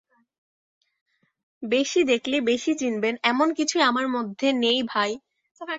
[1.63, 5.11] বেশি দেখলে বেশি চিনবেন, এমন কিছুই আমার মধ্যে নেই ভাই।